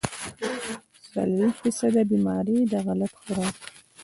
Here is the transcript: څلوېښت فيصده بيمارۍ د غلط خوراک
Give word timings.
څلوېښت 1.13 1.57
فيصده 1.63 2.01
بيمارۍ 2.11 2.57
د 2.71 2.73
غلط 2.85 3.13
خوراک 3.21 3.55